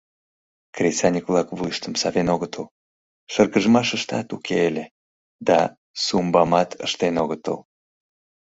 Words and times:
Кресаньык-влак 0.75 1.47
вуйыштым 1.57 1.93
савен 2.01 2.27
огытыл, 2.35 2.65
шыргыжмашыштат 3.31 4.27
уке 4.35 4.57
ыле 4.69 4.85
да 5.47 5.59
“сумбамат” 6.05 6.69
ыштен 6.85 7.15
огытыл. 7.23 7.57